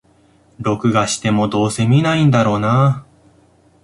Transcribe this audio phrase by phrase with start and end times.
[0.59, 3.05] 録画しても、どうせ観ないんだろうなあ